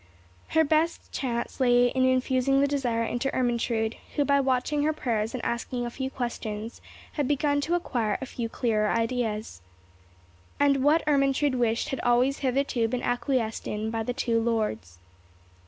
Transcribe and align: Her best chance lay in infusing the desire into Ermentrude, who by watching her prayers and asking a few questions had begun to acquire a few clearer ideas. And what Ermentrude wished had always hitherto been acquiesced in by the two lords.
Her 0.57 0.63
best 0.63 1.11
chance 1.11 1.59
lay 1.59 1.89
in 1.89 2.03
infusing 2.05 2.59
the 2.59 2.67
desire 2.67 3.03
into 3.03 3.31
Ermentrude, 3.35 3.97
who 4.15 4.25
by 4.25 4.39
watching 4.39 4.81
her 4.81 4.93
prayers 4.93 5.35
and 5.35 5.45
asking 5.45 5.85
a 5.85 5.91
few 5.91 6.09
questions 6.09 6.81
had 7.11 7.27
begun 7.27 7.61
to 7.61 7.75
acquire 7.75 8.17
a 8.19 8.25
few 8.25 8.49
clearer 8.49 8.89
ideas. 8.89 9.61
And 10.59 10.83
what 10.83 11.03
Ermentrude 11.07 11.53
wished 11.53 11.89
had 11.89 11.99
always 11.99 12.39
hitherto 12.39 12.87
been 12.87 13.03
acquiesced 13.03 13.67
in 13.67 13.91
by 13.91 14.01
the 14.01 14.11
two 14.11 14.39
lords. 14.41 14.97